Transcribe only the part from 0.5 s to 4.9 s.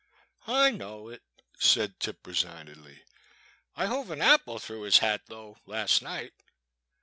"I know it," said Tip, resignedly," I hove 'n apple through